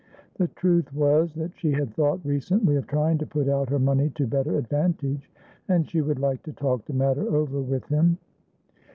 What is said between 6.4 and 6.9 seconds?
to talk